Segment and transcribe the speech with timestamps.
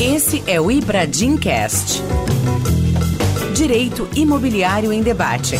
[0.00, 2.02] Esse é o Ibradim Cast.
[3.54, 5.56] Direito Imobiliário em Debate.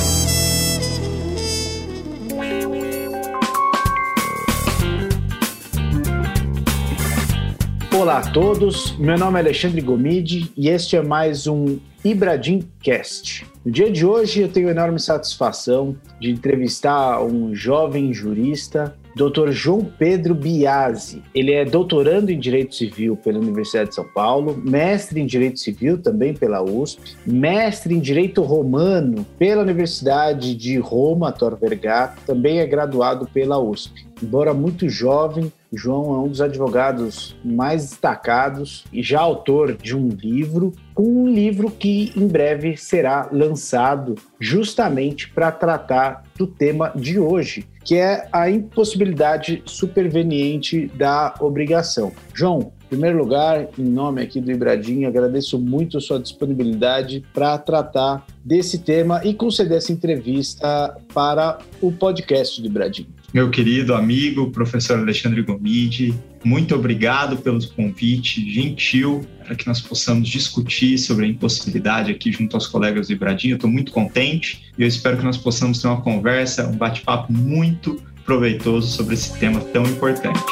[7.94, 13.46] Olá a todos, meu nome é Alexandre Gomide e este é mais um Ibradim Cast.
[13.64, 19.50] No dia de hoje eu tenho enorme satisfação de entrevistar um jovem jurista Dr.
[19.50, 21.22] João Pedro Biasi.
[21.34, 25.98] Ele é doutorando em Direito Civil pela Universidade de São Paulo, mestre em Direito Civil
[25.98, 32.66] também pela USP, mestre em Direito Romano pela Universidade de Roma, Tor Vergata, também é
[32.66, 34.06] graduado pela USP.
[34.22, 40.08] Embora muito jovem, João é um dos advogados mais destacados e já autor de um
[40.08, 47.66] livro, um livro que em breve será lançado justamente para tratar do tema de hoje,
[47.84, 52.12] que é a impossibilidade superveniente da obrigação.
[52.34, 58.26] João, primeiro lugar, em nome aqui do Ibradinho, agradeço muito a sua disponibilidade para tratar
[58.44, 64.98] desse tema e conceder essa entrevista para o podcast do Ibradinho meu querido amigo, professor
[64.98, 72.12] Alexandre Gomide, muito obrigado pelo convite gentil para que nós possamos discutir sobre a impossibilidade
[72.12, 73.54] aqui junto aos colegas do Ibradinho.
[73.54, 78.02] Estou muito contente e eu espero que nós possamos ter uma conversa, um bate-papo muito
[78.26, 80.42] proveitoso sobre esse tema tão importante.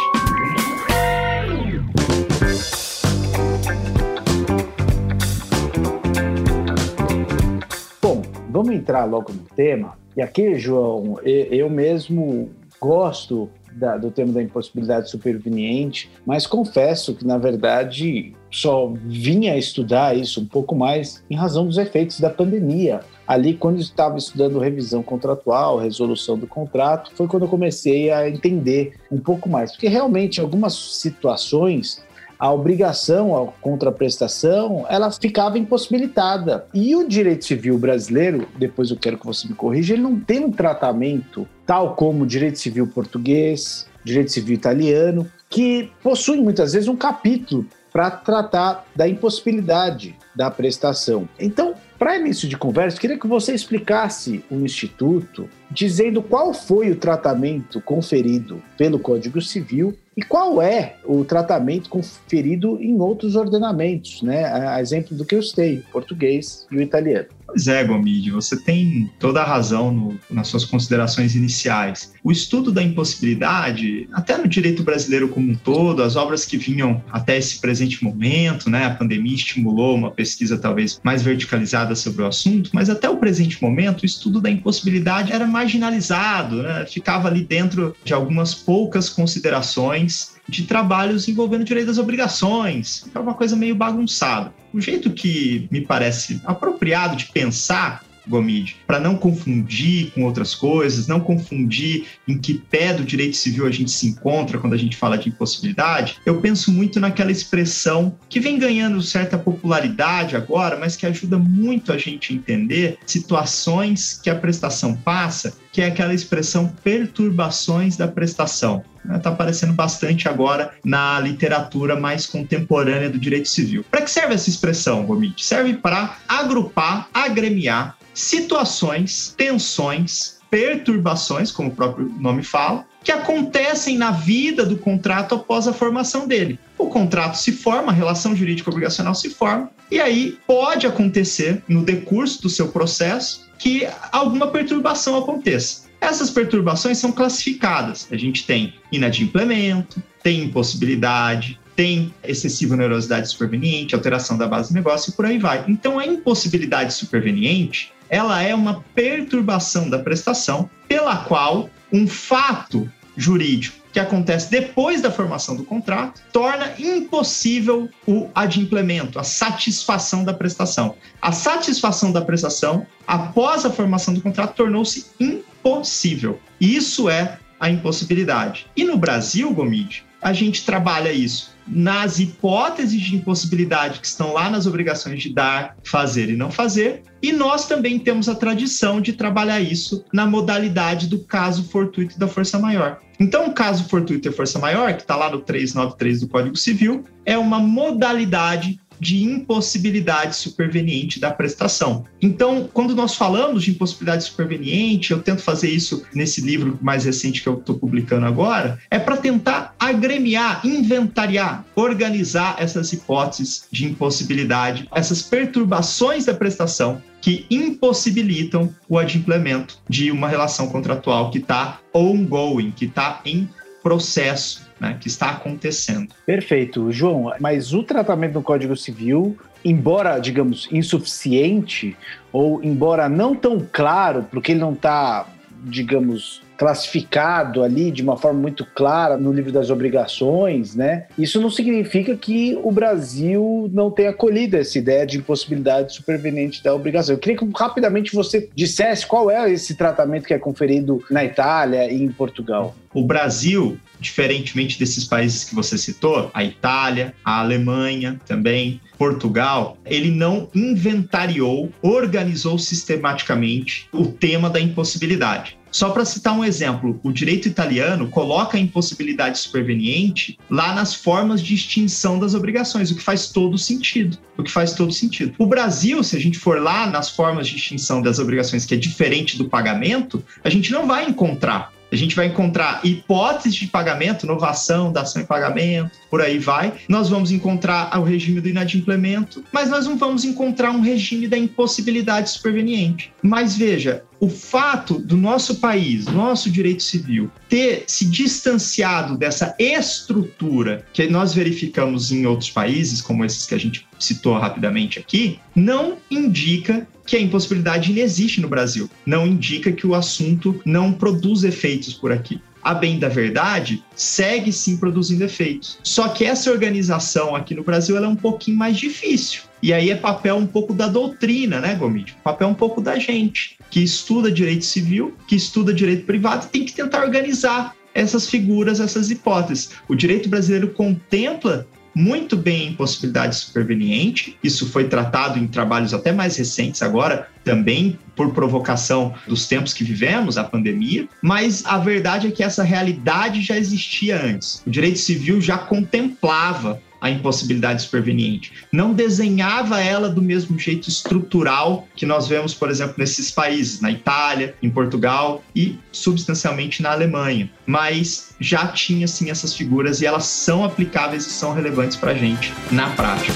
[8.81, 9.99] Entrar logo no tema.
[10.17, 12.51] E aqui, João, eu mesmo
[12.81, 20.17] gosto da, do tema da impossibilidade superveniente, mas confesso que, na verdade, só vinha estudar
[20.17, 23.01] isso um pouco mais em razão dos efeitos da pandemia.
[23.27, 28.29] Ali, quando eu estava estudando revisão contratual, resolução do contrato, foi quando eu comecei a
[28.29, 29.71] entender um pouco mais.
[29.73, 32.03] Porque realmente, em algumas situações,
[32.41, 36.67] a obrigação, a contraprestação, ela ficava impossibilitada.
[36.73, 40.43] E o direito civil brasileiro, depois eu quero que você me corrija, ele não tem
[40.43, 46.89] um tratamento tal como o direito civil português, direito civil italiano, que possui muitas vezes
[46.89, 51.29] um capítulo para tratar da impossibilidade da prestação.
[51.39, 56.97] Então, para início de conversa, queria que você explicasse o Instituto, dizendo qual foi o
[56.97, 64.45] tratamento conferido pelo Código Civil e qual é o tratamento conferido em outros ordenamentos, né?
[64.45, 67.29] A exemplo do que eu o português e o italiano.
[67.51, 72.13] Pois é, Gomide, você tem toda a razão no, nas suas considerações iniciais.
[72.23, 77.03] O estudo da impossibilidade, até no direito brasileiro como um todo, as obras que vinham
[77.11, 82.27] até esse presente momento, né, a pandemia estimulou uma pesquisa talvez mais verticalizada sobre o
[82.27, 87.43] assunto, mas até o presente momento, o estudo da impossibilidade era marginalizado, né, ficava ali
[87.43, 93.05] dentro de algumas poucas considerações de trabalhos envolvendo direito das obrigações.
[93.15, 94.53] É uma coisa meio bagunçada.
[94.73, 101.07] O jeito que me parece apropriado de pensar Gomide, para não confundir com outras coisas,
[101.07, 104.97] não confundir em que pé do direito civil a gente se encontra quando a gente
[104.97, 110.97] fala de impossibilidade, eu penso muito naquela expressão que vem ganhando certa popularidade agora, mas
[110.97, 116.15] que ajuda muito a gente a entender situações que a prestação passa, que é aquela
[116.15, 118.85] expressão perturbações da prestação
[119.17, 123.85] está aparecendo bastante agora na literatura mais contemporânea do direito civil.
[123.91, 125.45] Para que serve essa expressão, Gomit?
[125.45, 134.11] Serve para agrupar, agremiar situações, tensões, perturbações, como o próprio nome fala, que acontecem na
[134.11, 136.59] vida do contrato após a formação dele.
[136.77, 141.83] O contrato se forma, a relação jurídica obrigacional se forma, e aí pode acontecer, no
[141.83, 145.89] decurso do seu processo, que alguma perturbação aconteça.
[146.01, 148.09] Essas perturbações são classificadas.
[148.11, 155.11] A gente tem inadimplemento, tem impossibilidade, tem excessiva neurosidade superveniente, alteração da base do negócio
[155.11, 155.65] e por aí vai.
[155.69, 163.79] Então, a impossibilidade superveniente, ela é uma perturbação da prestação pela qual um fato jurídico
[163.93, 170.95] que acontece depois da formação do contrato torna impossível o adimplemento, a satisfação da prestação.
[171.21, 176.41] A satisfação da prestação após a formação do contrato tornou-se impossível.
[176.61, 178.67] Isso é a impossibilidade.
[178.77, 184.51] E no Brasil, Gomide, a gente trabalha isso nas hipóteses de impossibilidade que estão lá
[184.51, 189.13] nas obrigações de dar, fazer e não fazer, e nós também temos a tradição de
[189.13, 192.99] trabalhar isso na modalidade do caso fortuito da força maior.
[193.21, 197.05] Então, o caso fortuito e força maior, que está lá no 393 do Código Civil,
[197.25, 202.05] é uma modalidade de impossibilidade superveniente da prestação.
[202.21, 207.43] Então, quando nós falamos de impossibilidade superveniente, eu tento fazer isso nesse livro mais recente
[207.43, 214.87] que eu estou publicando agora, é para tentar agremiar, inventariar, organizar essas hipóteses de impossibilidade,
[214.95, 222.71] essas perturbações da prestação que impossibilitam o adimplemento de uma relação contratual que está ongoing,
[222.71, 223.49] que está em
[223.83, 226.09] processo, né, que está acontecendo.
[226.25, 227.33] Perfeito, João.
[227.39, 231.97] Mas o tratamento do Código Civil, embora, digamos, insuficiente,
[232.33, 235.27] ou embora não tão claro, porque ele não está,
[235.65, 241.07] digamos, classificado ali de uma forma muito clara no livro das obrigações, né?
[241.17, 246.75] Isso não significa que o Brasil não tenha acolhido essa ideia de impossibilidade superveniente da
[246.75, 247.15] obrigação.
[247.15, 251.91] Eu queria que rapidamente você dissesse qual é esse tratamento que é conferido na Itália
[251.91, 252.77] e em Portugal.
[252.93, 260.11] O Brasil, diferentemente desses países que você citou, a Itália, a Alemanha também, Portugal, ele
[260.11, 265.59] não inventariou, organizou sistematicamente o tema da impossibilidade.
[265.71, 271.41] Só para citar um exemplo, o direito italiano coloca a impossibilidade superveniente lá nas formas
[271.43, 274.19] de extinção das obrigações, o que faz todo sentido.
[274.37, 275.35] O que faz todo sentido.
[275.39, 278.77] O Brasil, se a gente for lá nas formas de extinção das obrigações, que é
[278.77, 284.25] diferente do pagamento, a gente não vai encontrar a gente vai encontrar hipóteses de pagamento,
[284.25, 286.73] inovação, dação em pagamento, por aí vai.
[286.89, 291.37] Nós vamos encontrar o regime do inadimplemento, mas nós não vamos encontrar um regime da
[291.37, 293.13] impossibilidade superveniente.
[293.23, 300.85] Mas veja, o fato do nosso país, nosso direito civil, ter se distanciado dessa estrutura
[300.93, 305.97] que nós verificamos em outros países, como esses que a gente citou rapidamente aqui, não
[306.11, 308.89] indica que a impossibilidade inexiste no Brasil.
[309.07, 314.53] Não indica que o assunto não produz efeitos por aqui a bem da verdade, segue
[314.53, 315.79] sim produzindo efeitos.
[315.83, 319.43] Só que essa organização aqui no Brasil é um pouquinho mais difícil.
[319.63, 322.17] E aí é papel um pouco da doutrina, né, Gomide?
[322.25, 326.73] Papel um pouco da gente, que estuda direito civil, que estuda direito privado, tem que
[326.73, 329.71] tentar organizar essas figuras, essas hipóteses.
[329.89, 334.37] O direito brasileiro contempla muito bem em possibilidade superveniente.
[334.43, 339.83] Isso foi tratado em trabalhos até mais recentes agora, também por provocação dos tempos que
[339.83, 344.63] vivemos, a pandemia, mas a verdade é que essa realidade já existia antes.
[344.67, 348.53] O direito civil já contemplava a impossibilidade superveniente.
[348.71, 353.91] Não desenhava ela do mesmo jeito estrutural que nós vemos, por exemplo, nesses países, na
[353.91, 357.51] Itália, em Portugal e substancialmente na Alemanha.
[357.67, 362.15] Mas já tinha sim essas figuras e elas são aplicáveis e são relevantes para a
[362.15, 363.35] gente na prática.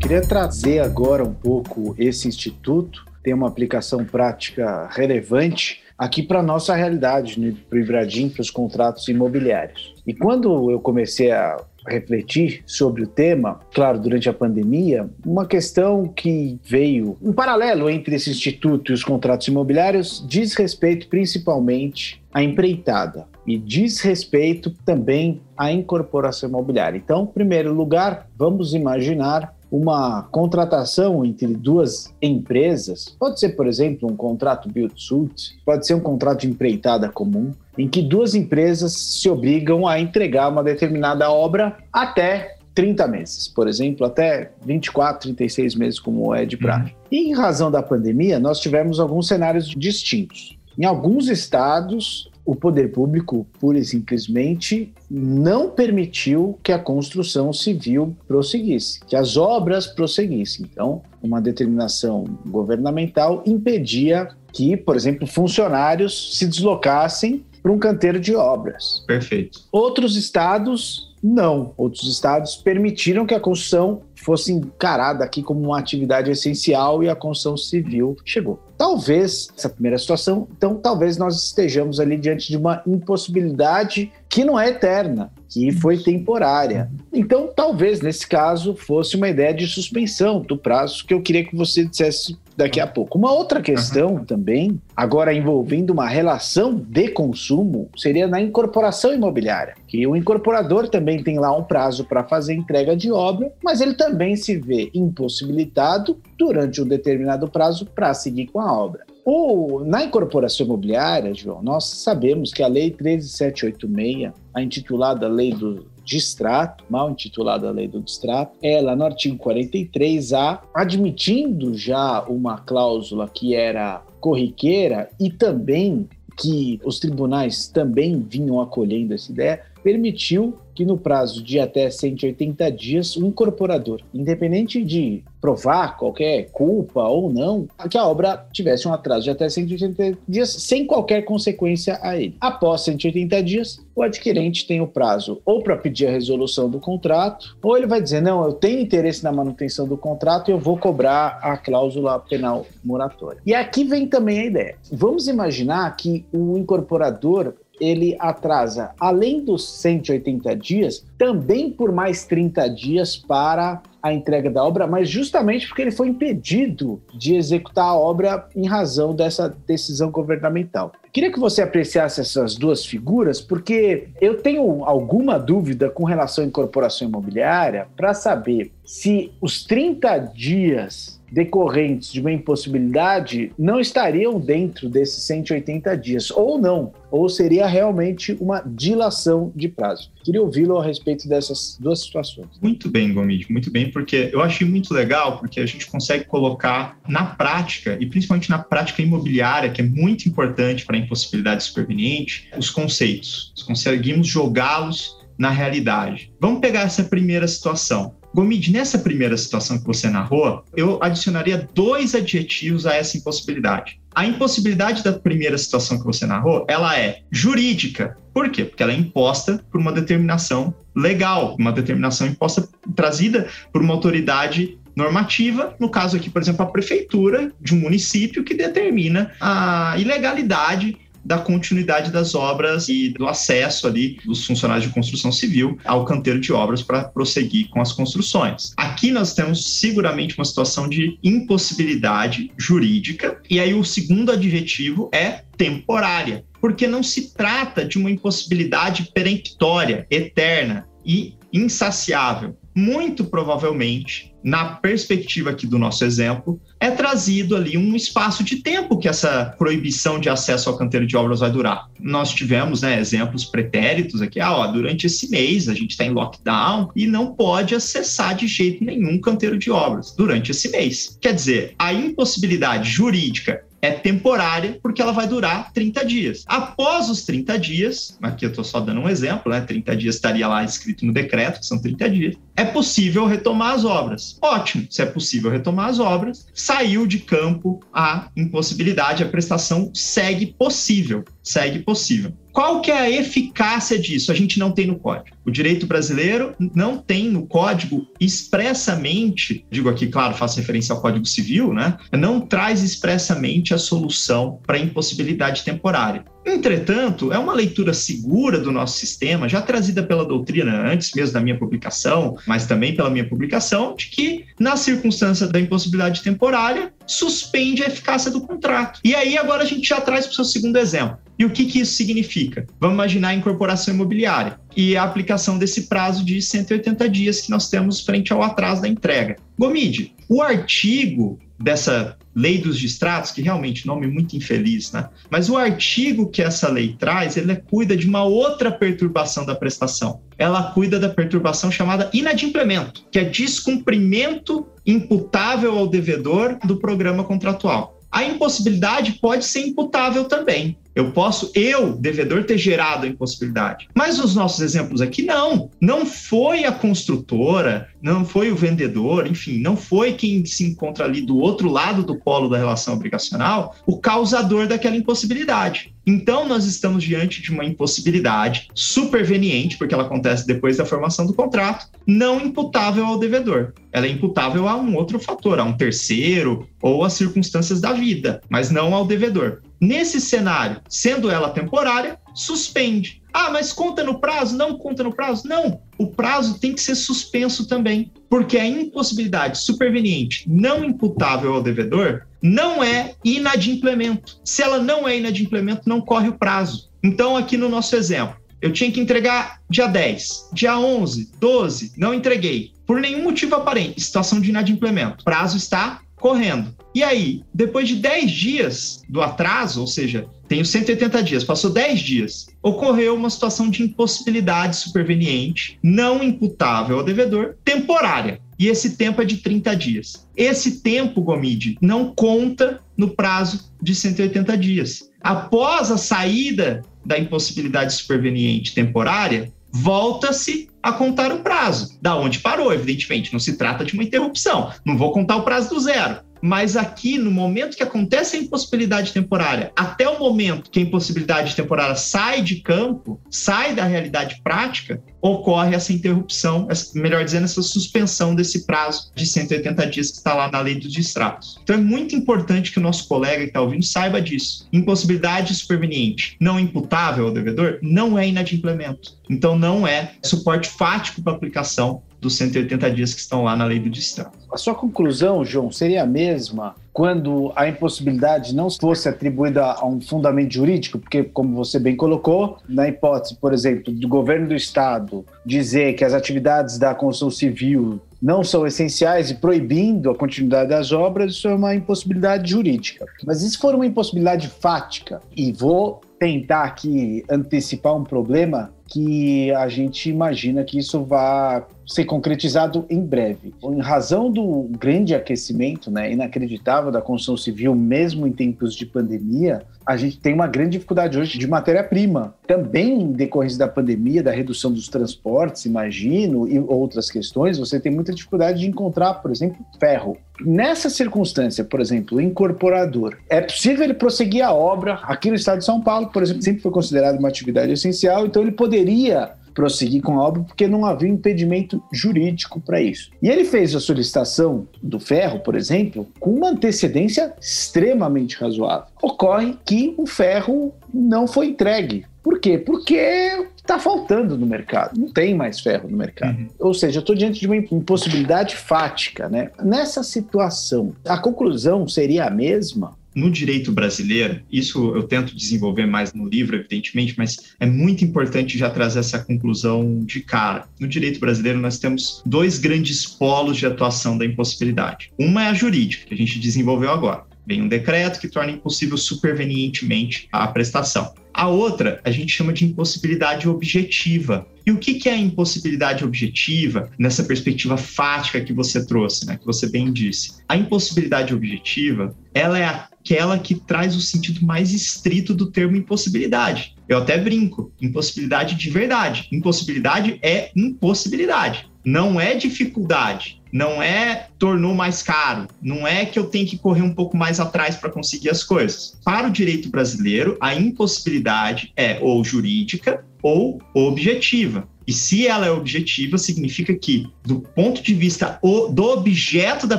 [0.00, 6.42] Queria trazer agora um pouco esse instituto tem uma aplicação prática relevante aqui para a
[6.42, 9.94] nossa realidade, né, para o Ibradim, para os contratos imobiliários.
[10.06, 11.56] E quando eu comecei a
[11.86, 18.16] refletir sobre o tema, claro, durante a pandemia, uma questão que veio, um paralelo entre
[18.16, 25.42] esse instituto e os contratos imobiliários, diz respeito principalmente à empreitada e diz respeito também
[25.56, 26.96] à incorporação imobiliária.
[26.96, 34.08] Então, em primeiro lugar, vamos imaginar uma contratação entre duas empresas, pode ser, por exemplo,
[34.08, 39.28] um contrato build-suit, pode ser um contrato de empreitada comum, em que duas empresas se
[39.28, 45.98] obrigam a entregar uma determinada obra até 30 meses, por exemplo, até 24, 36 meses,
[45.98, 46.92] como é de praxe.
[46.92, 46.98] Uhum.
[47.10, 50.56] E em razão da pandemia, nós tivemos alguns cenários distintos.
[50.78, 58.14] Em alguns estados, o poder público, pura e simplesmente, não permitiu que a construção civil
[58.28, 60.66] prosseguisse, que as obras prosseguissem.
[60.70, 68.36] Então, uma determinação governamental impedia que, por exemplo, funcionários se deslocassem para um canteiro de
[68.36, 69.02] obras.
[69.06, 69.60] Perfeito.
[69.72, 71.72] Outros estados não.
[71.78, 77.16] Outros estados permitiram que a construção fosse encarada aqui como uma atividade essencial e a
[77.16, 78.60] construção civil chegou.
[78.76, 84.60] Talvez essa primeira situação, então talvez nós estejamos ali diante de uma impossibilidade que não
[84.60, 86.90] é eterna, que foi temporária.
[87.12, 91.56] Então, talvez nesse caso fosse uma ideia de suspensão do prazo que eu queria que
[91.56, 93.18] você dissesse daqui a pouco.
[93.18, 94.24] Uma outra questão uhum.
[94.24, 101.22] também, agora envolvendo uma relação de consumo, seria na incorporação imobiliária, que o incorporador também
[101.22, 106.18] tem lá um prazo para fazer entrega de obra, mas ele também se vê impossibilitado
[106.38, 109.04] durante um determinado prazo para seguir com a obra.
[109.24, 115.86] O, na incorporação imobiliária, João, nós sabemos que a Lei 13786, a intitulada Lei do
[116.04, 123.54] distrato, mal intitulada Lei do Distrato, ela, no artigo 43A, admitindo já uma cláusula que
[123.54, 130.98] era corriqueira e também que os tribunais também vinham acolhendo essa ideia, permitiu que no
[130.98, 137.98] prazo de até 180 dias o incorporador, independente de provar qualquer culpa ou não, que
[137.98, 142.34] a obra tivesse um atraso de até 180 dias sem qualquer consequência a ele.
[142.40, 147.56] Após 180 dias, o adquirente tem o prazo ou para pedir a resolução do contrato,
[147.62, 150.78] ou ele vai dizer: "Não, eu tenho interesse na manutenção do contrato e eu vou
[150.78, 153.40] cobrar a cláusula penal moratória".
[153.44, 154.76] E aqui vem também a ideia.
[154.90, 162.68] Vamos imaginar que o incorporador ele atrasa, além dos 180 dias, também por mais 30
[162.68, 167.94] dias para a entrega da obra, mas justamente porque ele foi impedido de executar a
[167.94, 170.92] obra em razão dessa decisão governamental.
[171.10, 176.46] Queria que você apreciasse essas duas figuras, porque eu tenho alguma dúvida com relação à
[176.46, 184.88] incorporação imobiliária para saber se os 30 dias decorrentes de uma impossibilidade não estariam dentro
[184.88, 190.10] desses 180 dias, ou não, ou seria realmente uma dilação de prazo.
[190.24, 192.48] Queria ouvi-lo a respeito dessas duas situações.
[192.62, 196.98] Muito bem, Gomide, muito bem, porque eu achei muito legal, porque a gente consegue colocar
[197.08, 202.50] na prática, e principalmente na prática imobiliária, que é muito importante para a impossibilidade superveniente,
[202.56, 203.52] os conceitos.
[203.66, 206.32] Conseguimos jogá-los na realidade.
[206.40, 208.14] Vamos pegar essa primeira situação.
[208.34, 214.00] Gomide, nessa primeira situação que você narrou, eu adicionaria dois adjetivos a essa impossibilidade.
[214.12, 218.18] A impossibilidade da primeira situação que você narrou, ela é jurídica.
[218.32, 218.64] Por quê?
[218.64, 224.78] Porque ela é imposta por uma determinação legal, uma determinação imposta, trazida por uma autoridade
[224.96, 230.96] normativa, no caso aqui, por exemplo, a prefeitura de um município que determina a ilegalidade
[231.24, 236.40] da continuidade das obras e do acesso ali dos funcionários de construção civil ao canteiro
[236.40, 238.72] de obras para prosseguir com as construções.
[238.76, 245.42] Aqui nós temos seguramente uma situação de impossibilidade jurídica, e aí o segundo adjetivo é
[245.56, 252.56] temporária, porque não se trata de uma impossibilidade peremptória, eterna e insaciável.
[252.74, 258.98] Muito provavelmente na perspectiva aqui do nosso exemplo, é trazido ali um espaço de tempo
[258.98, 261.88] que essa proibição de acesso ao canteiro de obras vai durar.
[261.98, 266.10] Nós tivemos né, exemplos pretéritos aqui, ah, ó, durante esse mês a gente está em
[266.10, 271.16] lockdown e não pode acessar de jeito nenhum canteiro de obras durante esse mês.
[271.22, 276.44] Quer dizer, a impossibilidade jurídica é temporária porque ela vai durar 30 dias.
[276.46, 279.60] Após os 30 dias, aqui eu estou só dando um exemplo, né?
[279.60, 283.84] 30 dias estaria lá escrito no decreto, que são 30 dias, é possível retomar as
[283.84, 284.38] obras.
[284.40, 290.46] Ótimo, se é possível retomar as obras, saiu de campo a impossibilidade, a prestação segue
[290.46, 292.32] possível, segue possível.
[292.54, 294.30] Qual que é a eficácia disso?
[294.30, 295.36] A gente não tem no código.
[295.44, 301.26] O direito brasileiro não tem no código expressamente, digo aqui, claro, faço referência ao Código
[301.26, 301.96] Civil, né?
[302.12, 306.24] Não traz expressamente a solução para impossibilidade temporária.
[306.46, 311.40] Entretanto, é uma leitura segura do nosso sistema, já trazida pela doutrina antes mesmo da
[311.40, 317.82] minha publicação, mas também pela minha publicação, de que, na circunstância da impossibilidade temporária, suspende
[317.82, 319.00] a eficácia do contrato.
[319.02, 321.18] E aí, agora a gente já traz para o seu segundo exemplo.
[321.38, 322.66] E o que, que isso significa?
[322.80, 327.68] Vamos imaginar a incorporação imobiliária e a aplicação desse prazo de 180 dias que nós
[327.68, 329.36] temos frente ao atraso da entrega.
[329.58, 335.08] Gomide, o artigo dessa lei dos distratos, que realmente nome muito infeliz, né?
[335.30, 340.20] Mas o artigo que essa lei traz, ele cuida de uma outra perturbação da prestação.
[340.36, 348.00] Ela cuida da perturbação chamada inadimplemento, que é descumprimento imputável ao devedor do programa contratual.
[348.10, 350.76] A impossibilidade pode ser imputável também.
[350.94, 353.88] Eu posso, eu, devedor, ter gerado a impossibilidade.
[353.94, 355.70] Mas os nossos exemplos aqui, não.
[355.80, 361.20] Não foi a construtora, não foi o vendedor, enfim, não foi quem se encontra ali
[361.20, 365.93] do outro lado do polo da relação obrigacional o causador daquela impossibilidade.
[366.06, 371.32] Então, nós estamos diante de uma impossibilidade superveniente, porque ela acontece depois da formação do
[371.32, 373.72] contrato, não imputável ao devedor.
[373.90, 378.40] Ela é imputável a um outro fator, a um terceiro ou às circunstâncias da vida,
[378.50, 379.62] mas não ao devedor.
[379.80, 383.22] Nesse cenário, sendo ela temporária, suspende.
[383.32, 384.56] Ah, mas conta no prazo?
[384.56, 385.48] Não conta no prazo?
[385.48, 385.80] Não.
[385.98, 392.26] O prazo tem que ser suspenso também, porque a impossibilidade superveniente não imputável ao devedor
[392.42, 394.38] não é inadimplemento.
[394.44, 396.90] Se ela não é inadimplemento, não corre o prazo.
[397.02, 402.14] Então, aqui no nosso exemplo, eu tinha que entregar dia 10, dia 11, 12, não
[402.14, 402.72] entreguei.
[402.86, 405.24] Por nenhum motivo aparente, situação de inadimplemento.
[405.24, 406.74] Prazo está correndo.
[406.94, 412.00] E aí, depois de 10 dias do atraso, ou seja, tenho 180 dias, passou 10
[412.00, 418.40] dias, ocorreu uma situação de impossibilidade superveniente, não imputável ao devedor, temporária.
[418.58, 420.26] E esse tempo é de 30 dias.
[420.34, 425.10] Esse tempo, Gomide, não conta no prazo de 180 dias.
[425.20, 431.96] Após a saída da impossibilidade superveniente temporária, volta-se a contar o prazo.
[432.00, 433.32] Da onde parou, evidentemente.
[433.32, 434.70] Não se trata de uma interrupção.
[434.84, 436.18] Não vou contar o prazo do zero.
[436.46, 441.56] Mas aqui, no momento que acontece a impossibilidade temporária, até o momento que a impossibilidade
[441.56, 448.34] temporária sai de campo, sai da realidade prática, ocorre essa interrupção, melhor dizendo, essa suspensão
[448.34, 451.58] desse prazo de 180 dias que está lá na lei dos distratos.
[451.62, 454.68] Então é muito importante que o nosso colega que está ouvindo saiba disso.
[454.70, 459.14] Impossibilidade superveniente não imputável ao devedor não é inadimplemento.
[459.30, 463.78] Então não é suporte fático para aplicação dos 180 dias que estão lá na lei
[463.78, 464.38] do distrato.
[464.50, 470.00] A sua conclusão, João, seria a mesma quando a impossibilidade não fosse atribuída a um
[470.00, 475.24] fundamento jurídico, porque, como você bem colocou, na hipótese, por exemplo, do governo do Estado
[475.44, 480.92] dizer que as atividades da construção civil não são essenciais e proibindo a continuidade das
[480.92, 483.04] obras, isso é uma impossibilidade jurídica.
[483.26, 485.20] Mas se for uma impossibilidade fática?
[485.36, 492.04] E vou tentar aqui antecipar um problema que a gente imagina que isso vá ser
[492.04, 493.54] concretizado em breve.
[493.62, 499.62] Em razão do grande aquecimento, né, inacreditável da construção civil, mesmo em tempos de pandemia,
[499.84, 502.34] a gente tem uma grande dificuldade hoje de matéria-prima.
[502.46, 507.92] Também em decorrência da pandemia, da redução dos transportes, imagino, e outras questões, você tem
[507.92, 510.16] muita dificuldade de encontrar, por exemplo, ferro.
[510.40, 515.58] Nessa circunstância, por exemplo, o incorporador, é possível ele prosseguir a obra aqui no estado
[515.58, 520.02] de São Paulo, por exemplo, sempre foi considerado uma atividade essencial, então ele poderia prosseguir
[520.02, 523.10] com a obra porque não havia impedimento jurídico para isso.
[523.22, 528.88] E ele fez a solicitação do ferro, por exemplo, com uma antecedência extremamente razoável.
[529.00, 532.04] Ocorre que o ferro não foi entregue.
[532.22, 532.58] Por quê?
[532.58, 536.38] Porque está faltando no mercado, não tem mais ferro no mercado.
[536.38, 536.48] Uhum.
[536.58, 539.28] Ou seja, eu estou diante de uma impossibilidade fática.
[539.28, 539.50] Né?
[539.62, 546.12] Nessa situação, a conclusão seria a mesma no direito brasileiro, isso eu tento desenvolver mais
[546.12, 550.66] no livro, evidentemente, mas é muito importante já trazer essa conclusão de cara.
[550.80, 555.12] No direito brasileiro, nós temos dois grandes polos de atuação da impossibilidade.
[555.16, 557.24] Uma é a jurídica, que a gente desenvolveu agora.
[557.46, 561.14] Vem um decreto que torna impossível supervenientemente a prestação.
[561.32, 564.46] A outra a gente chama de impossibilidade objetiva.
[564.64, 569.44] E o que, é a impossibilidade objetiva nessa perspectiva fática que você trouxe, né, que
[569.44, 570.34] você bem disse?
[570.48, 576.74] A impossibilidade objetiva, ela é aquela que traz o sentido mais estrito do termo impossibilidade.
[576.88, 579.28] Eu até brinco, impossibilidade de verdade.
[579.30, 586.24] Impossibilidade é impossibilidade, não é dificuldade não é tornou mais caro, não é que eu
[586.24, 588.98] tenho que correr um pouco mais atrás para conseguir as coisas.
[589.04, 594.68] Para o direito brasileiro, a impossibilidade é ou jurídica ou objetiva.
[594.86, 599.78] E se ela é objetiva, significa que, do ponto de vista do objeto da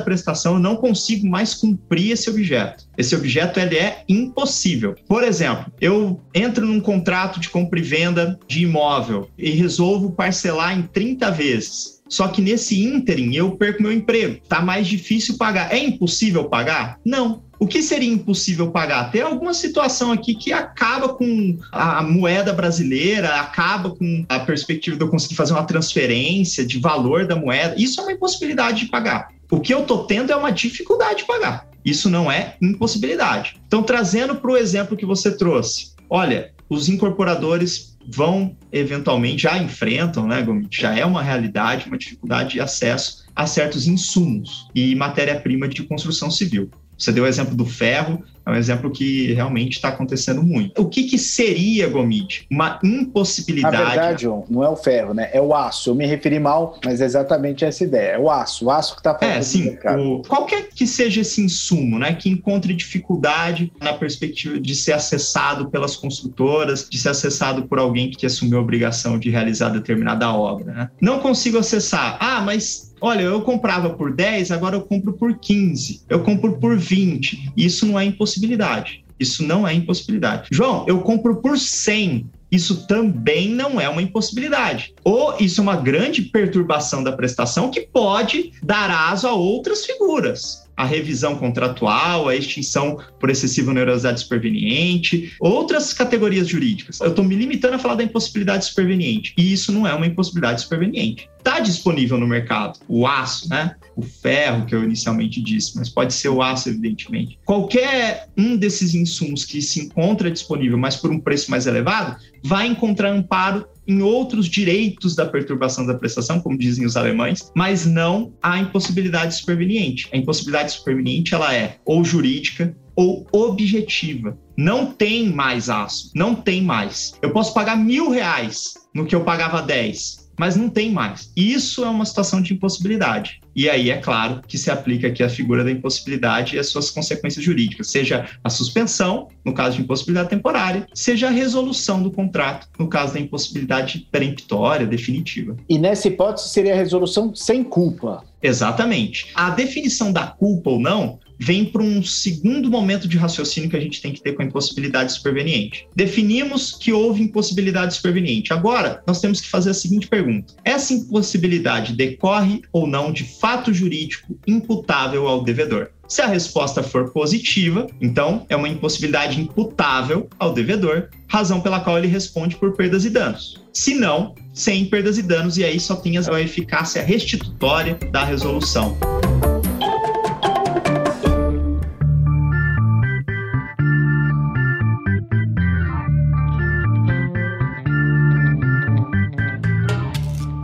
[0.00, 2.84] prestação, eu não consigo mais cumprir esse objeto.
[2.96, 4.94] Esse objeto ele é impossível.
[5.06, 10.76] Por exemplo, eu entro num contrato de compra e venda de imóvel e resolvo parcelar
[10.76, 11.96] em 30 vezes.
[12.08, 14.40] Só que nesse ínterim eu perco meu emprego.
[14.48, 15.72] Tá mais difícil pagar.
[15.72, 16.98] É impossível pagar?
[17.04, 17.42] Não.
[17.58, 19.10] O que seria impossível pagar?
[19.10, 25.02] Tem alguma situação aqui que acaba com a moeda brasileira, acaba com a perspectiva de
[25.02, 27.74] eu conseguir fazer uma transferência de valor da moeda.
[27.78, 29.28] Isso é uma impossibilidade de pagar.
[29.50, 31.66] O que eu estou tendo é uma dificuldade de pagar.
[31.84, 33.56] Isso não é impossibilidade.
[33.66, 40.26] Então, trazendo para o exemplo que você trouxe, olha, os incorporadores vão eventualmente já enfrentam,
[40.26, 45.82] né, já é uma realidade, uma dificuldade de acesso a certos insumos e matéria-prima de
[45.82, 46.70] construção civil.
[46.98, 50.80] Você deu o exemplo do ferro, é um exemplo que realmente está acontecendo muito.
[50.80, 52.46] O que, que seria, Gomit?
[52.48, 53.76] Uma impossibilidade.
[53.76, 55.28] Na verdade, João, não é o ferro, né?
[55.32, 55.90] É o aço.
[55.90, 58.12] Eu me referi mal, mas é exatamente essa ideia.
[58.12, 58.66] É o aço.
[58.66, 59.36] O aço que está falando.
[59.36, 59.76] É, sim.
[59.98, 62.14] O, qualquer que seja esse insumo, né?
[62.14, 68.12] Que encontre dificuldade na perspectiva de ser acessado pelas construtoras, de ser acessado por alguém
[68.12, 70.90] que assumiu a obrigação de realizar determinada obra, né?
[71.00, 72.16] Não consigo acessar.
[72.20, 76.76] Ah, mas Olha, eu comprava por 10, agora eu compro por 15, eu compro por
[76.76, 77.52] 20.
[77.56, 79.04] Isso não é impossibilidade.
[79.18, 80.48] Isso não é impossibilidade.
[80.50, 82.26] João, eu compro por 100.
[82.50, 84.94] Isso também não é uma impossibilidade.
[85.02, 90.65] Ou isso é uma grande perturbação da prestação que pode dar aso a outras figuras.
[90.76, 97.00] A revisão contratual, a extinção por excessiva onerosidade superveniente, outras categorias jurídicas.
[97.00, 100.60] Eu estou me limitando a falar da impossibilidade superveniente, e isso não é uma impossibilidade
[100.60, 101.28] superveniente.
[101.38, 103.76] Está disponível no mercado o aço, né?
[103.94, 107.38] O ferro, que eu inicialmente disse, mas pode ser o aço, evidentemente.
[107.44, 112.66] Qualquer um desses insumos que se encontra disponível, mas por um preço mais elevado, vai
[112.66, 118.32] encontrar amparo em outros direitos da perturbação da prestação, como dizem os alemães, mas não
[118.42, 120.08] a impossibilidade superveniente.
[120.12, 124.36] A impossibilidade superveniente ela é ou jurídica ou objetiva.
[124.56, 127.12] Não tem mais aço, não tem mais.
[127.20, 131.30] Eu posso pagar mil reais no que eu pagava 10 mas não tem mais.
[131.36, 133.40] Isso é uma situação de impossibilidade.
[133.54, 136.90] E aí, é claro, que se aplica aqui a figura da impossibilidade e as suas
[136.90, 142.68] consequências jurídicas, seja a suspensão, no caso de impossibilidade temporária, seja a resolução do contrato,
[142.78, 145.56] no caso da impossibilidade peremptória, definitiva.
[145.68, 148.22] E nessa hipótese seria a resolução sem culpa.
[148.42, 149.28] Exatamente.
[149.34, 153.80] A definição da culpa ou não vem para um segundo momento de raciocínio que a
[153.80, 155.86] gente tem que ter com a impossibilidade superveniente.
[155.94, 158.52] Definimos que houve impossibilidade superveniente.
[158.52, 163.72] Agora, nós temos que fazer a seguinte pergunta: essa impossibilidade decorre ou não de fato
[163.72, 165.90] jurídico imputável ao devedor?
[166.08, 171.98] Se a resposta for positiva, então é uma impossibilidade imputável ao devedor, razão pela qual
[171.98, 173.60] ele responde por perdas e danos.
[173.72, 178.96] Se não, sem perdas e danos, e aí só tem a eficácia restitutória da resolução.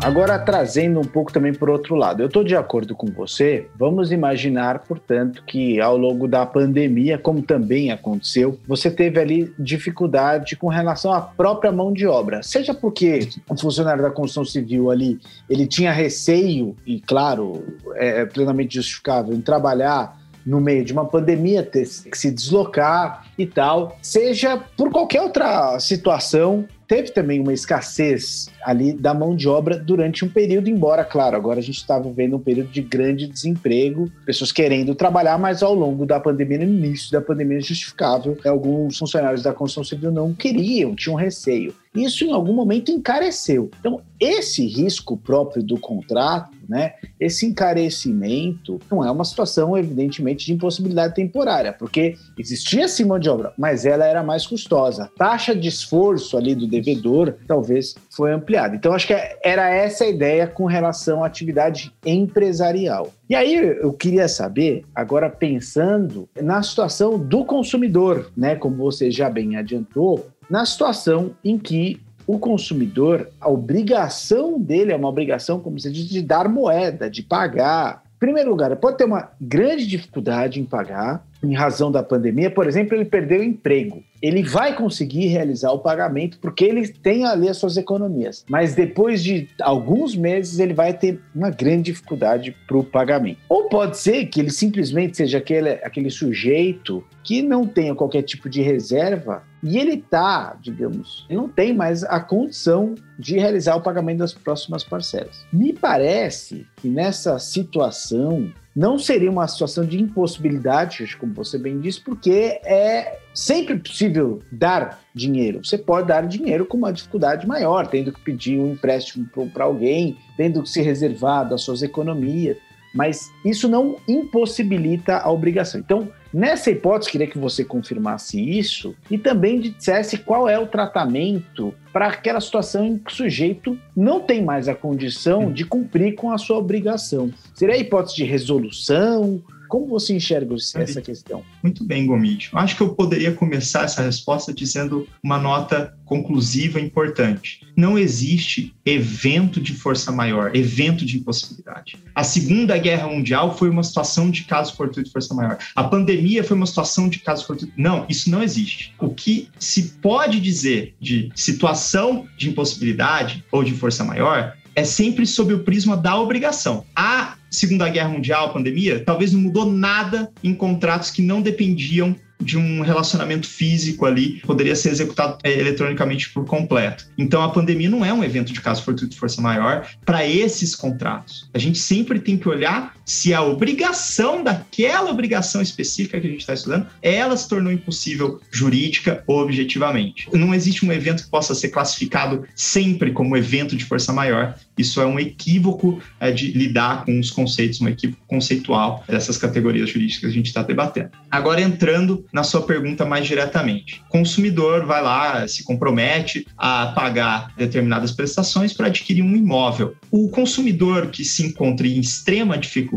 [0.03, 3.69] Agora, trazendo um pouco também por outro lado, eu estou de acordo com você.
[3.79, 10.57] Vamos imaginar, portanto, que ao longo da pandemia, como também aconteceu, você teve ali dificuldade
[10.57, 12.43] com relação à própria mão de obra.
[12.43, 18.75] Seja porque o funcionário da construção civil ali ele tinha receio, e claro, é plenamente
[18.75, 24.57] justificável, em trabalhar no meio de uma pandemia, ter que se deslocar e tal, seja
[24.77, 30.29] por qualquer outra situação teve também uma escassez ali da mão de obra durante um
[30.29, 34.95] período, embora, claro, agora a gente está vivendo um período de grande desemprego, pessoas querendo
[34.95, 38.37] trabalhar, mas ao longo da pandemia, no início da pandemia, é justificável.
[38.45, 41.75] Alguns funcionários da construção civil não queriam, tinham receio.
[41.95, 43.71] Isso em algum momento encareceu.
[43.79, 50.53] Então, esse risco próprio do contrato, né, esse encarecimento, não é uma situação, evidentemente, de
[50.53, 55.05] impossibilidade temporária, porque existia sim mão de obra, mas ela era mais custosa.
[55.05, 58.75] A taxa de esforço ali do devedor talvez foi ampliada.
[58.75, 63.13] Então, acho que era essa a ideia com relação à atividade empresarial.
[63.29, 69.29] E aí eu queria saber, agora pensando na situação do consumidor, né, como você já
[69.29, 75.81] bem adiantou, na situação em que o consumidor, a obrigação dele é uma obrigação, como
[75.81, 78.03] você diz, de dar moeda, de pagar.
[78.17, 82.67] Em primeiro lugar, pode ter uma grande dificuldade em pagar, em razão da pandemia, por
[82.67, 84.03] exemplo, ele perdeu o emprego.
[84.21, 88.45] Ele vai conseguir realizar o pagamento porque ele tem ali as suas economias.
[88.49, 93.41] Mas depois de alguns meses, ele vai ter uma grande dificuldade para o pagamento.
[93.49, 98.49] Ou pode ser que ele simplesmente seja aquele, aquele sujeito que não tenha qualquer tipo
[98.49, 104.19] de reserva e ele está, digamos, não tem mais a condição de realizar o pagamento
[104.19, 105.45] das próximas parcelas.
[105.53, 112.01] Me parece que nessa situação não seria uma situação de impossibilidade, como você bem disse,
[112.01, 115.65] porque é sempre possível dar dinheiro.
[115.65, 120.17] Você pode dar dinheiro com uma dificuldade maior, tendo que pedir um empréstimo para alguém,
[120.37, 122.57] tendo que se reservar das suas economias,
[122.95, 125.81] mas isso não impossibilita a obrigação.
[125.81, 131.75] Então, Nessa hipótese, queria que você confirmasse isso e também dissesse qual é o tratamento
[131.93, 136.31] para aquela situação em que o sujeito não tem mais a condição de cumprir com
[136.31, 137.31] a sua obrigação.
[137.55, 139.43] Seria a hipótese de resolução?
[139.73, 141.43] Como você enxerga essa questão?
[141.63, 142.51] Muito bem, Gomide.
[142.53, 147.67] Acho que eu poderia começar essa resposta dizendo uma nota conclusiva importante.
[147.75, 151.97] Não existe evento de força maior, evento de impossibilidade.
[152.15, 155.57] A Segunda Guerra Mundial foi uma situação de caso fortuito de força maior.
[155.75, 157.73] A pandemia foi uma situação de caso fortuito.
[157.75, 158.95] Não, isso não existe.
[159.01, 165.27] O que se pode dizer de situação de impossibilidade ou de força maior é sempre
[165.27, 166.85] sob o prisma da obrigação.
[166.95, 172.17] A Segunda Guerra Mundial, a pandemia, talvez não mudou nada em contratos que não dependiam
[172.43, 177.07] de um relacionamento físico ali, poderia ser executado é, eletronicamente por completo.
[177.17, 180.75] Então, a pandemia não é um evento de caso fortuito de força maior para esses
[180.75, 181.49] contratos.
[181.55, 186.41] A gente sempre tem que olhar se a obrigação daquela obrigação específica que a gente
[186.41, 190.29] está estudando, ela se tornou impossível jurídica ou objetivamente.
[190.33, 194.55] Não existe um evento que possa ser classificado sempre como evento de força maior.
[194.77, 199.91] Isso é um equívoco é, de lidar com os conceitos, um equívoco conceitual dessas categorias
[199.91, 201.11] jurídicas que a gente está debatendo.
[201.31, 204.03] Agora, entrando na sua pergunta mais diretamente.
[204.09, 209.95] Consumidor vai lá, se compromete a pagar determinadas prestações para adquirir um imóvel.
[210.11, 212.92] O consumidor que se encontra em extrema dificuldade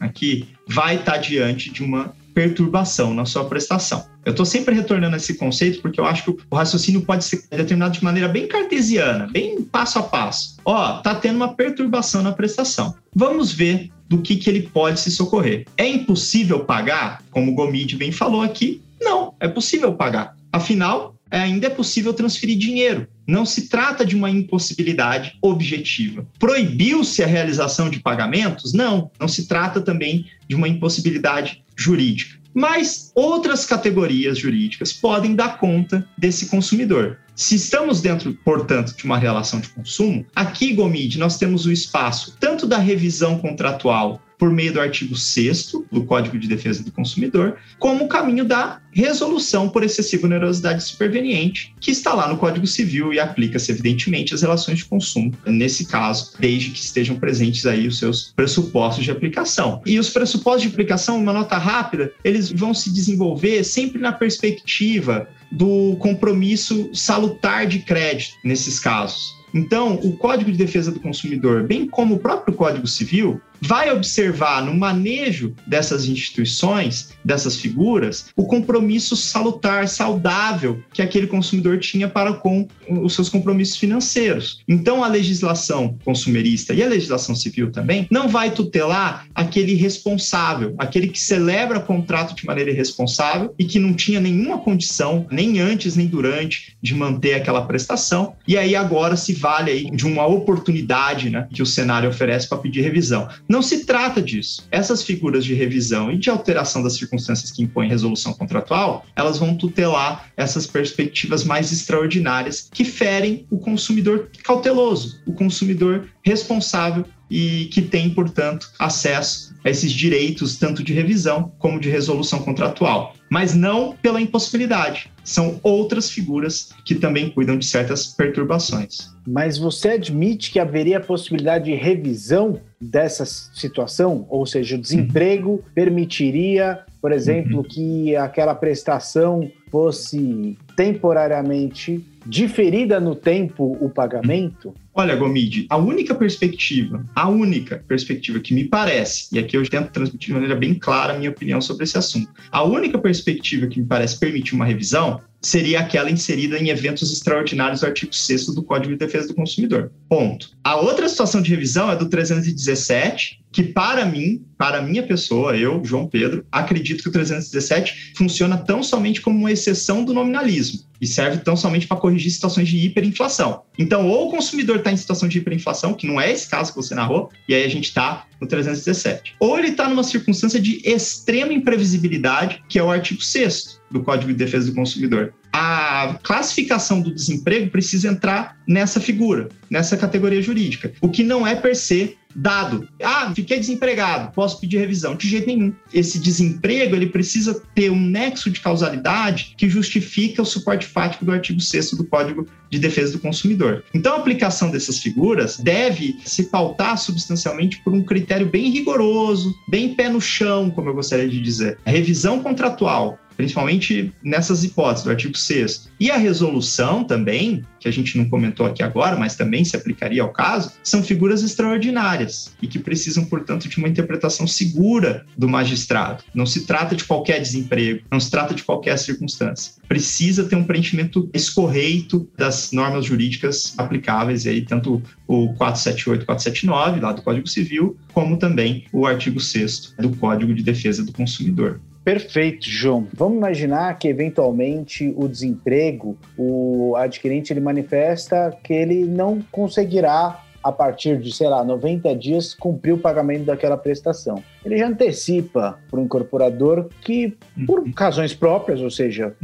[0.00, 4.04] aqui vai estar tá diante de uma perturbação na sua prestação.
[4.24, 7.44] Eu estou sempre retornando a esse conceito porque eu acho que o raciocínio pode ser
[7.50, 10.56] determinado de maneira bem cartesiana, bem passo a passo.
[10.64, 12.94] Ó, tá tendo uma perturbação na prestação.
[13.14, 15.66] Vamos ver do que, que ele pode se socorrer.
[15.76, 18.82] É impossível pagar, como o Gomide bem falou aqui?
[19.00, 20.34] Não, é possível pagar.
[20.52, 23.06] Afinal, ainda é possível transferir dinheiro.
[23.26, 26.26] Não se trata de uma impossibilidade objetiva.
[26.38, 28.72] Proibiu-se a realização de pagamentos?
[28.72, 32.38] Não, não se trata também de uma impossibilidade jurídica.
[32.54, 37.18] Mas outras categorias jurídicas podem dar conta desse consumidor.
[37.34, 42.36] Se estamos dentro, portanto, de uma relação de consumo, aqui, Gomide, nós temos o espaço
[42.38, 47.56] tanto da revisão contratual por meio do artigo 6 do Código de Defesa do Consumidor,
[47.78, 53.12] como o caminho da resolução por excessiva onerosidade superveniente, que está lá no Código Civil
[53.12, 57.98] e aplica-se, evidentemente, às relações de consumo, nesse caso, desde que estejam presentes aí os
[57.98, 59.82] seus pressupostos de aplicação.
[59.84, 65.28] E os pressupostos de aplicação, uma nota rápida, eles vão se desenvolver sempre na perspectiva
[65.50, 69.34] do compromisso salutar de crédito nesses casos.
[69.54, 74.62] Então, o Código de Defesa do Consumidor, bem como o próprio Código Civil, vai observar
[74.64, 82.34] no manejo dessas instituições, dessas figuras, o compromisso salutar, saudável que aquele consumidor tinha para
[82.34, 84.62] com os seus compromissos financeiros.
[84.68, 91.08] Então, a legislação consumerista e a legislação civil também não vai tutelar aquele responsável, aquele
[91.08, 96.06] que celebra contrato de maneira irresponsável e que não tinha nenhuma condição, nem antes nem
[96.06, 98.34] durante, de manter aquela prestação.
[98.46, 102.58] E aí agora se vale aí de uma oportunidade né, que o cenário oferece para
[102.58, 103.28] pedir revisão.
[103.54, 104.66] Não se trata disso.
[104.68, 109.56] Essas figuras de revisão e de alteração das circunstâncias que impõem resolução contratual, elas vão
[109.56, 117.80] tutelar essas perspectivas mais extraordinárias que ferem o consumidor cauteloso, o consumidor responsável e que
[117.80, 123.96] tem, portanto, acesso a esses direitos tanto de revisão como de resolução contratual, mas não
[124.02, 125.10] pela impossibilidade.
[125.24, 129.14] São outras figuras que também cuidam de certas perturbações.
[129.26, 134.26] Mas você admite que haveria possibilidade de revisão dessa situação?
[134.28, 135.62] Ou seja, o desemprego uhum.
[135.74, 137.62] permitiria, por exemplo, uhum.
[137.62, 144.72] que aquela prestação fosse temporariamente diferida no tempo o pagamento?
[144.94, 149.90] Olha, Gomide, a única perspectiva, a única perspectiva que me parece, e aqui eu tento
[149.90, 153.80] transmitir de maneira bem clara a minha opinião sobre esse assunto, a única perspectiva que
[153.80, 158.62] me parece permitir uma revisão seria aquela inserida em eventos extraordinários do artigo 6 do
[158.62, 159.90] Código de Defesa do Consumidor.
[160.08, 160.50] Ponto.
[160.62, 165.80] A outra situação de revisão é do 317, que para mim, para minha pessoa, eu,
[165.84, 171.06] João Pedro, acredito que o 317 funciona tão somente como uma exceção do nominalismo e
[171.06, 173.62] serve tão somente para corrigir situações de hiperinflação.
[173.78, 176.76] Então, ou o consumidor está em situação de hiperinflação, que não é esse caso que
[176.76, 179.36] você narrou, e aí a gente está no 317.
[179.38, 184.32] Ou ele está numa circunstância de extrema imprevisibilidade, que é o artigo 6 do Código
[184.32, 185.32] de Defesa do Consumidor.
[185.52, 191.54] A classificação do desemprego precisa entrar nessa figura, nessa categoria jurídica, o que não é
[191.54, 192.88] per se dado.
[193.02, 195.14] Ah, fiquei desempregado, posso pedir revisão.
[195.14, 195.72] De jeito nenhum.
[195.92, 201.32] Esse desemprego ele precisa ter um nexo de causalidade que justifica o suporte fático do
[201.32, 203.84] artigo 6 do Código de Defesa do Consumidor.
[203.94, 209.94] Então, a aplicação dessas figuras deve se pautar substancialmente por um critério bem rigoroso, bem
[209.94, 211.78] pé no chão, como eu gostaria de dizer.
[211.86, 217.92] A revisão contratual principalmente nessas hipóteses do artigo 6 E a resolução também, que a
[217.92, 222.66] gente não comentou aqui agora, mas também se aplicaria ao caso, são figuras extraordinárias e
[222.66, 226.24] que precisam, portanto, de uma interpretação segura do magistrado.
[226.34, 229.74] Não se trata de qualquer desemprego, não se trata de qualquer circunstância.
[229.88, 237.00] Precisa ter um preenchimento escorreito das normas jurídicas aplicáveis, aí, tanto o 478 e 479,
[237.00, 241.80] lá do Código Civil, como também o artigo 6 do Código de Defesa do Consumidor.
[242.04, 243.08] Perfeito, João.
[243.14, 250.70] Vamos imaginar que eventualmente o desemprego, o adquirente ele manifesta que ele não conseguirá a
[250.70, 254.42] partir de, sei lá, 90 dias cumprir o pagamento daquela prestação.
[254.64, 257.36] Ele já antecipa para o incorporador que,
[257.66, 259.34] por razões próprias, ou seja,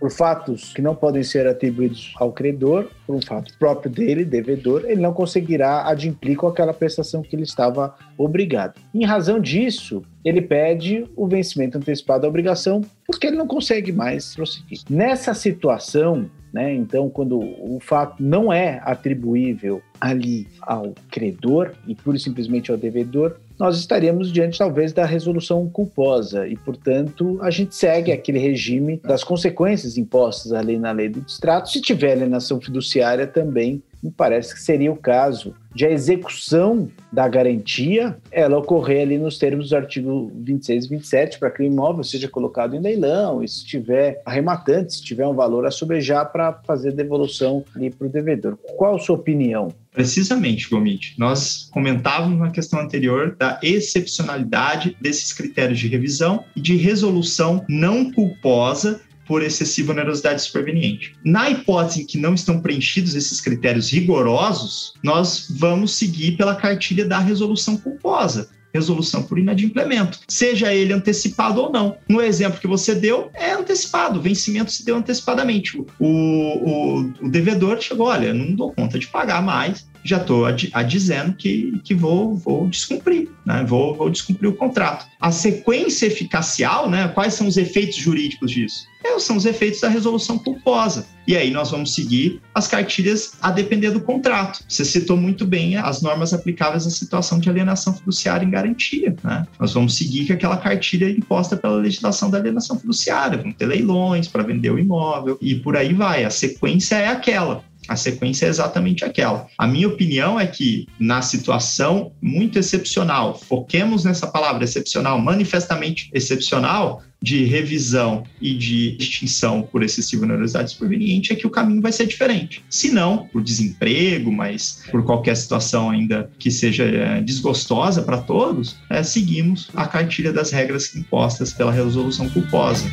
[0.00, 4.84] por fatos que não podem ser atribuídos ao credor, por um fato próprio dele, devedor,
[4.86, 8.80] ele não conseguirá adimplir com aquela prestação que ele estava obrigado.
[8.94, 14.34] Em razão disso, ele pede o vencimento antecipado da obrigação porque ele não consegue mais
[14.34, 14.80] prosseguir.
[14.88, 22.16] Nessa situação, né, então, quando o fato não é atribuível ali ao credor e pura
[22.16, 26.48] e simplesmente ao devedor, nós estaríamos diante talvez da resolução culposa.
[26.48, 31.68] E, portanto, a gente segue aquele regime das consequências impostas ali na lei do distrato.
[31.68, 37.28] Se tiver alienação fiduciária também, me parece que seria o caso de a execução da
[37.28, 42.02] garantia ela ocorrer ali nos termos do artigo 26 e 27 para que o imóvel
[42.02, 46.52] seja colocado em leilão e se tiver arrematante, se tiver um valor a sobejar para
[46.66, 48.56] fazer devolução ali para o devedor.
[48.76, 49.68] Qual a sua opinião?
[49.92, 51.14] Precisamente, Gomit.
[51.18, 58.10] Nós comentávamos na questão anterior da excepcionalidade desses critérios de revisão e de resolução não
[58.12, 61.14] culposa por excessiva onerosidade superveniente.
[61.24, 67.04] Na hipótese em que não estão preenchidos esses critérios rigorosos, nós vamos seguir pela cartilha
[67.04, 71.96] da resolução culposa resolução por inadimplemento, seja ele antecipado ou não.
[72.08, 75.76] No exemplo que você deu, é antecipado, o vencimento se deu antecipadamente.
[75.76, 80.46] O, o, o devedor chegou, olha, não dou conta de pagar mais, já estou
[80.86, 83.64] dizendo que, que vou, vou descumprir, né?
[83.66, 85.06] vou, vou descumprir o contrato.
[85.20, 87.08] A sequência eficacial, né?
[87.08, 88.90] quais são os efeitos jurídicos disso?
[89.02, 91.06] É, são os efeitos da resolução culposa.
[91.26, 94.62] E aí nós vamos seguir as cartilhas a depender do contrato.
[94.68, 99.14] Você citou muito bem as normas aplicáveis à situação de alienação fiduciária em garantia.
[99.22, 99.46] Né?
[99.58, 103.38] Nós vamos seguir aquela cartilha imposta pela legislação da alienação fiduciária.
[103.38, 106.24] Vamos ter leilões para vender o imóvel e por aí vai.
[106.24, 107.64] A sequência é aquela.
[107.88, 109.46] A sequência é exatamente aquela.
[109.58, 117.02] A minha opinião é que, na situação muito excepcional, foquemos nessa palavra excepcional, manifestamente excepcional,
[117.22, 122.06] de revisão e de extinção por excessiva onerosidade superveniente, é que o caminho vai ser
[122.06, 122.64] diferente.
[122.70, 128.76] Se não, por desemprego, mas por qualquer situação ainda que seja é, desgostosa para todos,
[128.88, 132.86] é, seguimos a cartilha das regras impostas pela resolução culposa.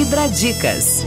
[0.00, 1.04] Ibradicas.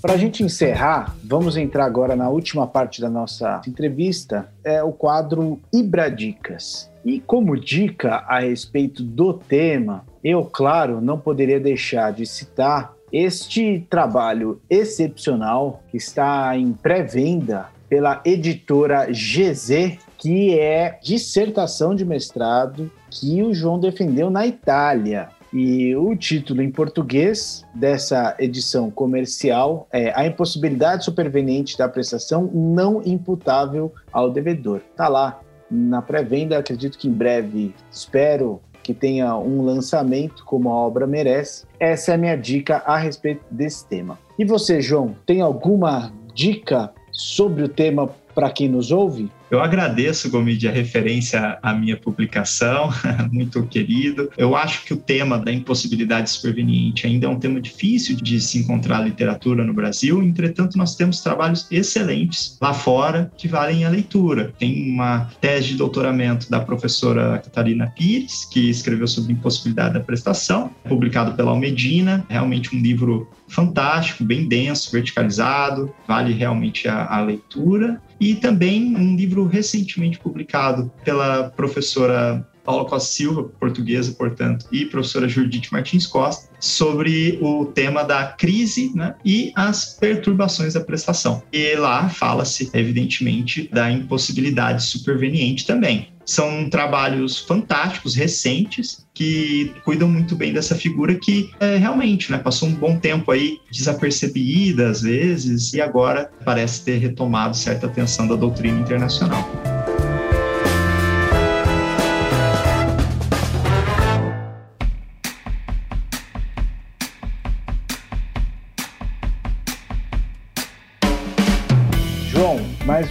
[0.00, 4.92] Para a gente encerrar, vamos entrar agora na última parte da nossa entrevista, é o
[4.92, 6.90] quadro Ibradicas.
[7.04, 13.86] E como dica a respeito do tema, eu, claro, não poderia deixar de citar este
[13.90, 23.42] trabalho excepcional que está em pré-venda pela editora GZ, que é dissertação de mestrado que
[23.42, 25.30] o João defendeu na Itália.
[25.52, 33.02] E o título em português dessa edição comercial é A impossibilidade superveniente da prestação não
[33.04, 34.80] imputável ao devedor.
[34.94, 40.74] Tá lá na pré-venda, acredito que em breve, espero que tenha um lançamento como a
[40.74, 41.64] obra merece.
[41.78, 44.18] Essa é a minha dica a respeito desse tema.
[44.38, 49.30] E você, João, tem alguma dica sobre o tema para quem nos ouve?
[49.50, 52.90] Eu agradeço, Gomide, a referência à minha publicação,
[53.32, 54.30] muito querido.
[54.38, 58.58] Eu acho que o tema da impossibilidade superveniente ainda é um tema difícil de se
[58.58, 64.54] encontrar literatura no Brasil, entretanto, nós temos trabalhos excelentes lá fora que valem a leitura.
[64.56, 70.70] Tem uma tese de doutoramento da professora Catarina Pires, que escreveu sobre impossibilidade da prestação,
[70.88, 78.00] publicado pela Almedina, realmente um livro fantástico, bem denso, verticalizado, vale realmente a, a leitura.
[78.18, 85.28] E também um livro recentemente publicado pela professora Paula Costa Silva, portuguesa, portanto, e professora
[85.28, 91.42] Judite Martins Costa, sobre o tema da crise né, e as perturbações da prestação.
[91.52, 96.10] E lá fala-se, evidentemente, da impossibilidade superveniente também.
[96.24, 102.68] São trabalhos fantásticos, recentes, que cuidam muito bem dessa figura que é, realmente né, passou
[102.68, 108.36] um bom tempo aí desapercebida às vezes e agora parece ter retomado certa atenção da
[108.36, 109.44] doutrina internacional.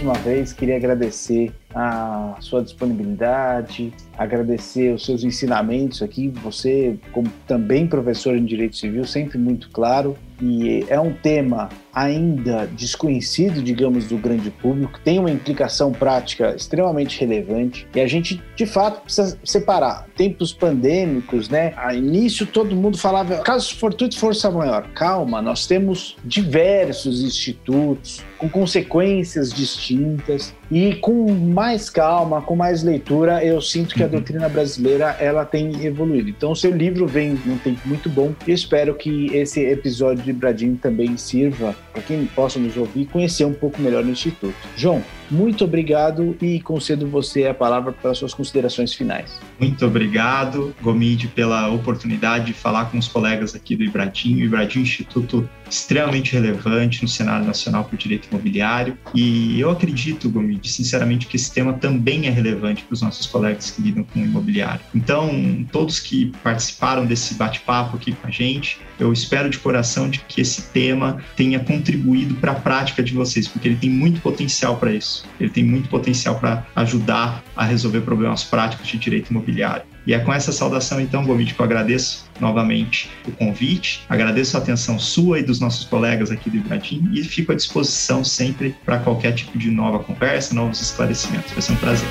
[0.02, 0.19] Mais
[0.56, 6.28] queria agradecer a sua disponibilidade, agradecer os seus ensinamentos aqui.
[6.42, 10.16] Você, como também professor em Direito Civil, sempre muito claro.
[10.42, 17.20] E é um tema ainda desconhecido, digamos, do grande público, tem uma implicação prática extremamente
[17.20, 17.86] relevante.
[17.94, 21.74] E a gente, de fato, precisa separar tempos pandêmicos, né?
[21.76, 24.88] A início todo mundo falava caso fortuito força maior.
[24.94, 32.82] Calma, nós temos diversos institutos com consequências distintas preguntas E com mais calma, com mais
[32.82, 34.12] leitura, eu sinto que a uhum.
[34.12, 36.28] doutrina brasileira ela tem evoluído.
[36.28, 40.32] Então, o seu livro vem num tempo muito bom e espero que esse episódio de
[40.32, 44.54] Bradinho também sirva para quem possa nos ouvir conhecer um pouco melhor o Instituto.
[44.76, 49.38] João, muito obrigado e concedo você a palavra para suas considerações finais.
[49.58, 54.38] Muito obrigado, Gomide, pela oportunidade de falar com os colegas aqui do Ibradinho.
[54.38, 59.60] O Ibradinho é um instituto extremamente relevante no cenário nacional para o direito imobiliário e
[59.60, 63.82] eu acredito, Gomide, sinceramente, que esse tema também é relevante para os nossos colegas que
[63.82, 64.80] lidam com o imobiliário.
[64.94, 70.20] Então, todos que participaram desse bate-papo aqui com a gente, eu espero de coração de
[70.20, 74.76] que esse tema tenha contribuído para a prática de vocês, porque ele tem muito potencial
[74.76, 75.24] para isso.
[75.38, 79.89] Ele tem muito potencial para ajudar a resolver problemas práticos de direito imobiliário.
[80.06, 84.60] E é com essa saudação, então, Gomit, que eu agradeço novamente o convite, agradeço a
[84.60, 88.98] atenção sua e dos nossos colegas aqui do Ibradim e fico à disposição sempre para
[88.98, 91.52] qualquer tipo de nova conversa, novos esclarecimentos.
[91.52, 92.08] Vai ser um prazer.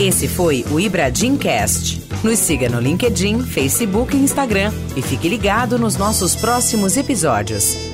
[0.00, 2.02] Esse foi o Ibradim Cast.
[2.22, 7.93] Nos siga no LinkedIn, Facebook e Instagram e fique ligado nos nossos próximos episódios.